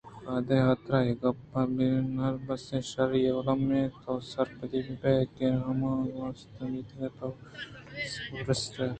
[0.45, 5.45] پرے حاترا اے گپ پہ بناربس ءَ شرّی ءُالمی اِنت تو سرپد بہ بئے کہ
[5.65, 8.11] ہمابازیں اوست ءُاُمیت کہ تو پہ بناربس
[8.41, 8.89] ءَ بستگ اَنت